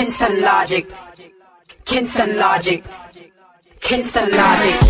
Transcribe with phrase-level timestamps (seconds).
[0.00, 0.86] Kinston logic.
[1.84, 2.82] Kinston logic.
[3.80, 4.89] Kinston logic.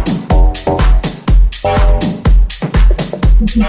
[3.53, 3.63] you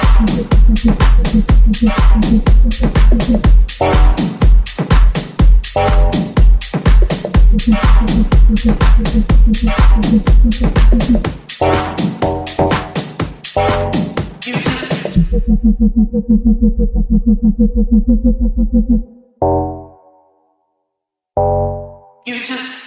[22.44, 22.82] just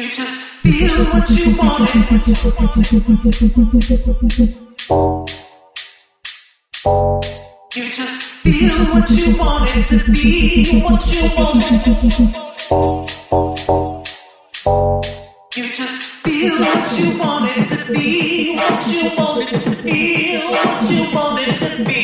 [0.00, 1.94] you just feel what you wanted.
[7.76, 11.80] You just feel what you wanted to be, what you wanted.
[15.54, 21.14] You just feel what you wanted to be, what you wanted to feel, what you
[21.14, 22.00] wanted to be.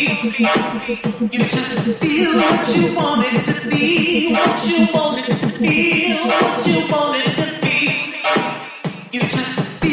[1.32, 6.92] You just feel what you wanted to be, what you wanted to feel, what you
[6.92, 7.75] wanted to be.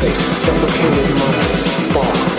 [0.00, 2.31] They suffocated my spark.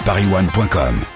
[0.00, 1.11] paris1.com.